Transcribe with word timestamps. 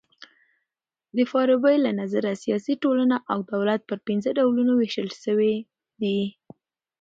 د 1.15 1.17
فارابۍ 1.31 1.75
له 1.85 1.91
نظره 2.01 2.31
سیاسي 2.43 2.73
ټولنه 2.83 3.15
او 3.31 3.37
دولت 3.51 3.81
پر 3.89 3.97
پنځه 4.07 4.29
ډولونو 4.37 4.71
وېشل 4.75 5.09
سوي 5.23 5.55
دي. 6.01 6.19